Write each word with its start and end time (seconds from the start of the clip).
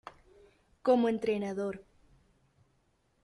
Como 0.81 1.09
entrenador 1.09 1.85